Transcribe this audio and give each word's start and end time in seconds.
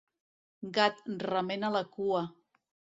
Gat, 0.79 1.05
remena 1.27 1.75
la 1.79 1.85
cua! 1.95 2.27